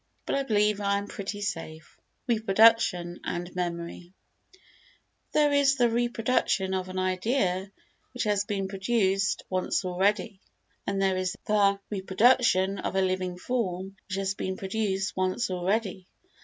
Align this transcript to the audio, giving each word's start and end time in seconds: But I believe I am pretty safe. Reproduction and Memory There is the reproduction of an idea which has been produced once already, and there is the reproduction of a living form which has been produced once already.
But 0.25 0.33
I 0.33 0.41
believe 0.41 0.81
I 0.81 0.97
am 0.97 1.05
pretty 1.05 1.41
safe. 1.41 1.95
Reproduction 2.25 3.19
and 3.23 3.55
Memory 3.55 4.11
There 5.31 5.51
is 5.51 5.75
the 5.75 5.91
reproduction 5.91 6.73
of 6.73 6.89
an 6.89 6.97
idea 6.97 7.71
which 8.15 8.23
has 8.23 8.43
been 8.43 8.67
produced 8.67 9.43
once 9.47 9.85
already, 9.85 10.39
and 10.87 10.99
there 10.99 11.17
is 11.17 11.35
the 11.45 11.79
reproduction 11.91 12.79
of 12.79 12.95
a 12.95 13.01
living 13.03 13.37
form 13.37 13.95
which 14.09 14.17
has 14.17 14.33
been 14.33 14.57
produced 14.57 15.15
once 15.15 15.51
already. 15.51 16.07